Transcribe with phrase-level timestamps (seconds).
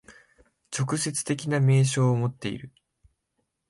[0.75, 2.71] 直接的な明証をもっている。